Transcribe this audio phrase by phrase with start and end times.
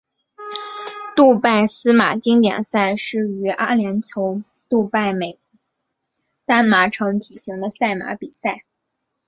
[1.15, 5.37] 杜拜司马经典赛是于阿联酋杜拜美
[6.43, 8.63] 丹马场举行的赛马比赛。